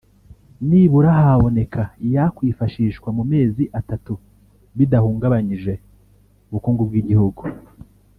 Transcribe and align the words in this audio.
nibura 0.67 1.09
haboneka 1.19 1.81
iyakwifashishwa 2.07 3.09
mu 3.17 3.23
mezi 3.31 3.63
atatu 3.79 4.13
bidahungabanyije 4.77 5.73
ubukungu 6.47 6.83
bw’igihugu 6.89 7.41